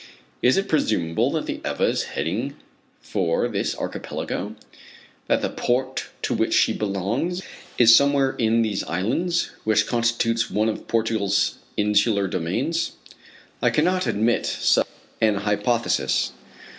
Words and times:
Is 0.41 0.57
it 0.57 0.67
presumable 0.67 1.29
that 1.33 1.45
the 1.45 1.61
Ebba 1.63 1.83
is 1.83 2.03
heading 2.17 2.55
for 3.01 3.47
this 3.47 3.77
archipelago, 3.77 4.55
that 5.27 5.43
the 5.43 5.49
port 5.49 6.05
to 6.23 6.33
which 6.33 6.55
she 6.55 6.73
belongs 6.73 7.43
is 7.77 7.95
somewhere 7.95 8.31
in 8.37 8.63
these 8.63 8.83
islands 8.85 9.51
which 9.63 9.85
constitute 9.85 10.49
one 10.49 10.69
of 10.69 10.87
Portugal's 10.87 11.59
insular 11.77 12.27
domains? 12.27 12.93
I 13.61 13.69
cannot 13.69 14.07
admit 14.07 14.47
such 14.47 14.87
an 15.21 15.35
hypothesis. 15.35 16.31